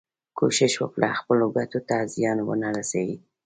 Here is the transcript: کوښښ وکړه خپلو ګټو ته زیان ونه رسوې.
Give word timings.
کوښښ 0.37 0.73
وکړه 0.83 1.09
خپلو 1.19 1.45
ګټو 1.57 1.79
ته 1.89 1.97
زیان 2.13 2.37
ونه 2.43 2.69
رسوې. 2.77 3.15